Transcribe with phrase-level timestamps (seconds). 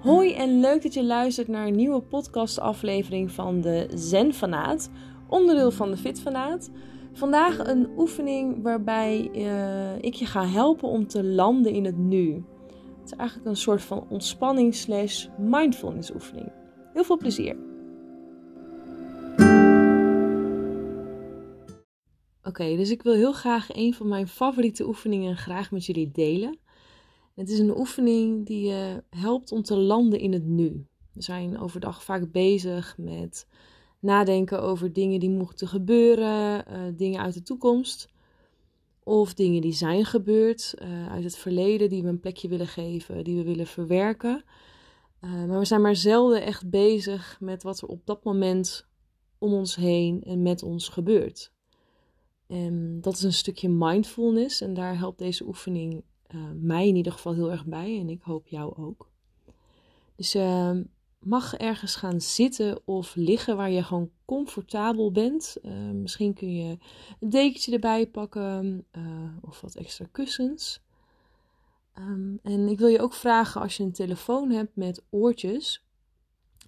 [0.00, 4.90] Hoi en leuk dat je luistert naar een nieuwe podcastaflevering van de Zen Fanaat,
[5.28, 6.70] onderdeel van de Fit Fanaat.
[7.12, 12.44] Vandaag een oefening waarbij uh, ik je ga helpen om te landen in het nu.
[13.00, 16.52] Het is eigenlijk een soort van ontspanning slash mindfulness oefening.
[16.92, 17.56] Heel veel plezier!
[22.42, 26.58] Oké, dus ik wil heel graag een van mijn favoriete oefeningen graag met jullie delen.
[27.40, 30.86] Het is een oefening die je helpt om te landen in het nu.
[31.12, 33.46] We zijn overdag vaak bezig met
[34.00, 38.08] nadenken over dingen die moeten gebeuren, uh, dingen uit de toekomst.
[39.04, 43.24] Of dingen die zijn gebeurd uh, uit het verleden, die we een plekje willen geven,
[43.24, 44.44] die we willen verwerken.
[45.20, 48.86] Uh, maar we zijn maar zelden echt bezig met wat er op dat moment
[49.38, 51.52] om ons heen en met ons gebeurt.
[52.46, 56.02] En dat is een stukje mindfulness en daar helpt deze oefening
[56.34, 59.08] uh, mij in ieder geval heel erg bij en ik hoop jou ook.
[60.16, 60.78] Dus uh,
[61.18, 65.56] mag ergens gaan zitten of liggen waar je gewoon comfortabel bent.
[65.62, 66.78] Uh, misschien kun je
[67.20, 68.86] een dekentje erbij pakken
[69.40, 70.82] of wat extra kussens.
[71.98, 75.84] Um, en ik wil je ook vragen als je een telefoon hebt met oortjes,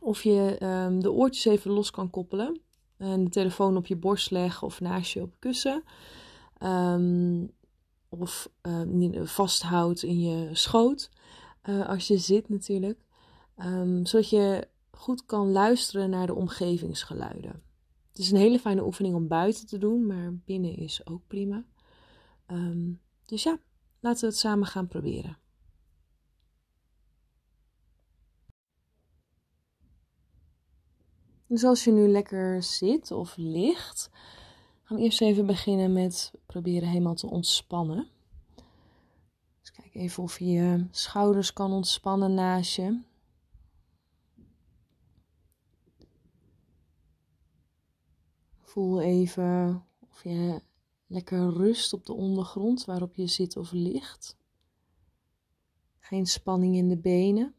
[0.00, 2.60] of je um, de oortjes even los kan koppelen
[2.96, 5.82] en de telefoon op je borst leggen of naast je op kussen.
[8.10, 11.10] Of uh, vasthoudt in je schoot
[11.64, 12.98] uh, als je zit natuurlijk.
[13.56, 17.62] Um, zodat je goed kan luisteren naar de omgevingsgeluiden.
[18.08, 21.64] Het is een hele fijne oefening om buiten te doen, maar binnen is ook prima.
[22.46, 23.58] Um, dus ja,
[24.00, 25.38] laten we het samen gaan proberen.
[31.46, 34.10] Dus als je nu lekker zit of ligt,
[34.90, 38.08] gaan eerst even beginnen met proberen helemaal te ontspannen.
[39.60, 43.00] Dus kijk even of je je schouders kan ontspannen naast je.
[48.60, 50.62] Voel even of je
[51.06, 54.36] lekker rust op de ondergrond waarop je zit of ligt.
[55.98, 57.54] Geen spanning in de benen.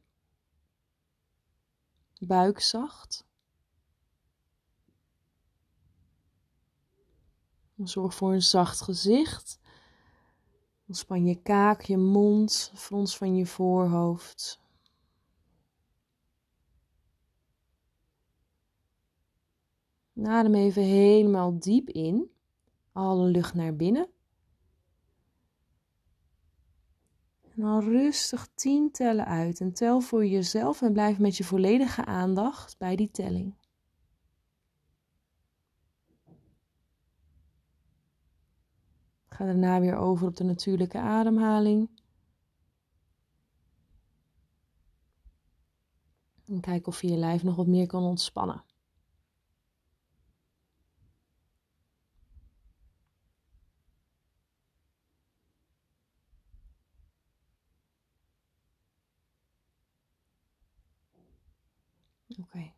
[2.20, 3.26] Buik zacht.
[7.84, 9.60] Zorg voor een zacht gezicht.
[10.88, 14.60] Ontspan je kaak, je mond, frons van je voorhoofd.
[20.24, 22.32] Adem even helemaal diep in.
[22.92, 24.10] Alle lucht naar binnen.
[27.42, 29.60] En dan rustig tien tellen uit.
[29.60, 33.61] En tel voor jezelf en blijf met je volledige aandacht bij die telling.
[39.46, 41.90] Daarna weer over op de natuurlijke ademhaling.
[46.46, 48.64] En kijk of je je lijf nog wat meer kan ontspannen.
[62.40, 62.74] Oké.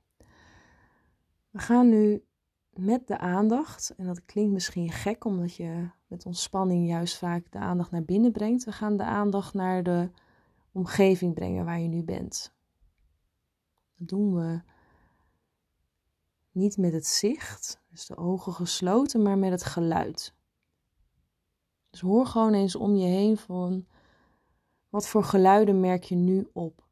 [1.50, 2.26] We gaan nu
[2.70, 7.58] met de aandacht, en dat klinkt misschien gek omdat je met ontspanning juist vaak de
[7.58, 8.64] aandacht naar binnen brengt.
[8.64, 10.10] We gaan de aandacht naar de
[10.72, 12.54] omgeving brengen waar je nu bent.
[13.96, 14.62] Dat doen we
[16.52, 20.34] niet met het zicht, dus de ogen gesloten, maar met het geluid.
[21.90, 23.86] Dus hoor gewoon eens om je heen van
[24.90, 26.83] wat voor geluiden merk je nu op.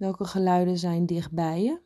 [0.00, 1.80] Welke geluiden zijn dichtbij je?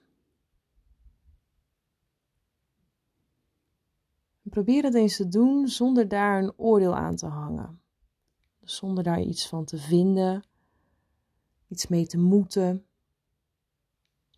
[4.42, 7.80] Probeer het eens te doen zonder daar een oordeel aan te hangen.
[8.62, 10.44] Zonder daar iets van te vinden,
[11.68, 12.86] iets mee te moeten,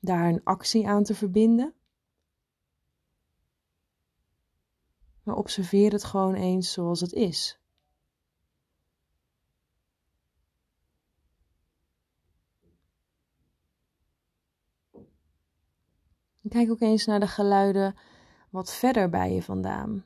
[0.01, 1.75] daar een actie aan te verbinden.
[5.23, 7.61] Maar observeer het gewoon eens zoals het is.
[16.49, 17.97] Kijk ook eens naar de geluiden
[18.51, 20.05] wat verder bij je vandaan.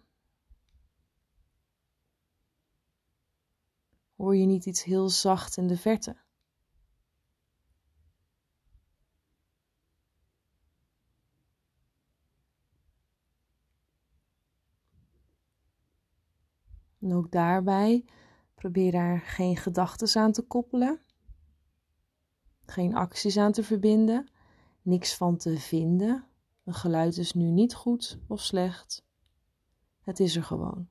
[4.17, 6.17] Hoor je niet iets heel zacht in de verte?
[17.01, 18.05] En ook daarbij
[18.55, 21.01] probeer daar geen gedachten aan te koppelen,
[22.67, 24.31] geen acties aan te verbinden,
[24.83, 26.30] niks van te vinden,
[26.71, 29.05] een geluid is nu niet goed of slecht.
[30.01, 30.89] Het is er gewoon.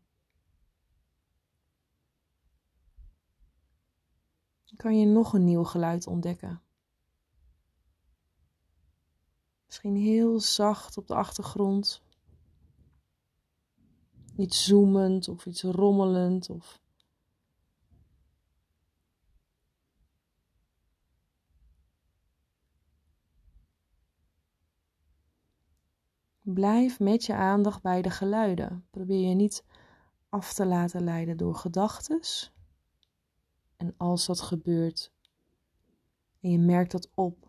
[4.75, 6.61] Kan je nog een nieuw geluid ontdekken.
[9.65, 12.01] Misschien heel zacht op de achtergrond.
[14.37, 16.81] Iets zoemend of iets rommelend of
[26.53, 28.85] Blijf met je aandacht bij de geluiden.
[28.89, 29.63] Probeer je niet
[30.29, 32.21] af te laten leiden door gedachten.
[33.77, 35.11] En als dat gebeurt
[36.39, 37.47] en je merkt dat op,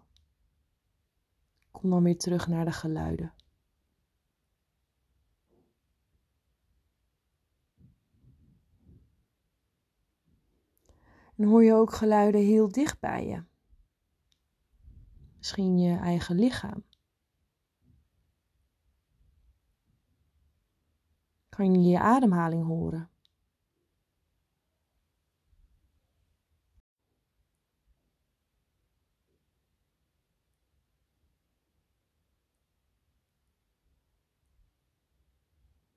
[1.70, 3.34] kom dan weer terug naar de geluiden.
[11.36, 13.42] En hoor je ook geluiden heel dicht bij je.
[15.36, 16.84] Misschien je eigen lichaam.
[21.60, 23.10] Kan je je ademhaling horen.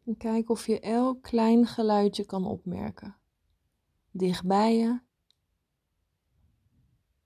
[0.06, 3.18] En kijk of je elk klein geluidje kan opmerken.
[4.12, 5.02] Dicht bij je,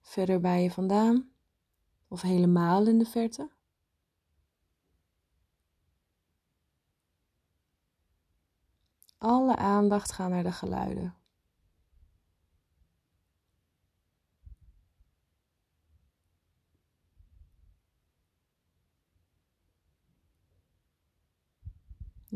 [0.01, 1.31] verder bij je vandaan
[2.07, 3.56] of helemaal in de verte.
[9.17, 11.15] Alle aandacht gaat naar de geluiden.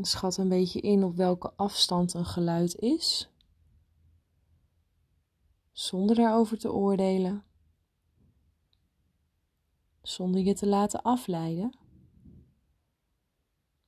[0.06, 3.30] schat een beetje in op welke afstand een geluid is,
[5.72, 7.44] zonder daarover te oordelen,
[10.02, 11.76] zonder je te laten afleiden.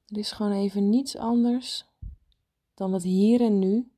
[0.07, 1.94] Er is gewoon even niets anders
[2.75, 3.93] dan het hier en nu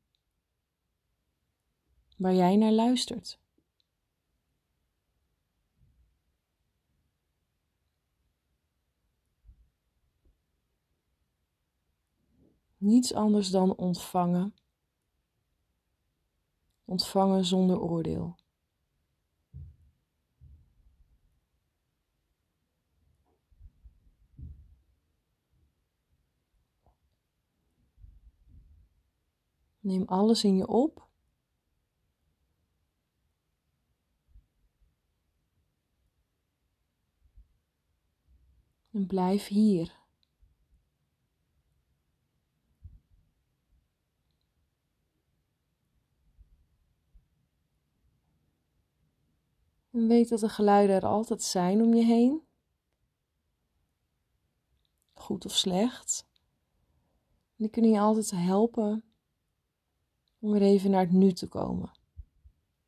[2.17, 3.39] waar jij naar luistert.
[12.77, 14.55] Niets anders dan ontvangen.
[16.85, 18.37] Ontvangen zonder oordeel.
[29.87, 31.09] Neem alles in je op.
[38.91, 40.05] En blijf hier.
[49.91, 52.47] En weet dat de geluiden er altijd zijn om je heen.
[55.13, 56.27] Goed of slecht.
[57.57, 59.06] Die kunnen je altijd helpen
[60.47, 61.91] om weer even naar het nu te komen.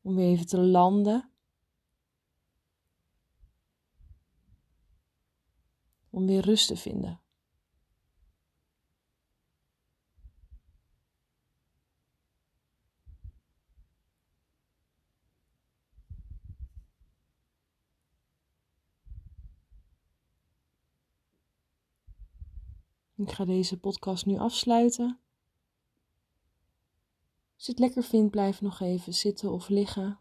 [0.01, 1.31] Om weer even te landen.
[6.09, 7.21] Om weer rust te vinden.
[23.15, 25.19] Ik ga deze podcast nu afsluiten.
[27.69, 30.19] Je het lekker vindt, blijf nog even zitten of liggen.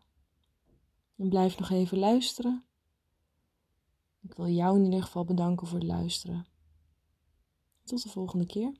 [1.16, 2.64] En blijf nog even luisteren.
[4.20, 6.46] Ik wil jou in ieder geval bedanken voor het luisteren.
[7.84, 8.72] Tot de volgende keer.